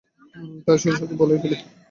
[0.65, 1.57] তাই, সোজাসুজিই বলে ফেলি।